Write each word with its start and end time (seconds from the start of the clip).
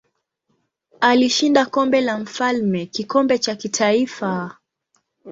Alishinda 1.01 1.65
Kombe 1.65 2.01
la 2.01 2.17
Mfalme 2.17 2.85
kikombe 2.85 3.37
cha 3.37 3.55
kitaifa. 3.55 4.57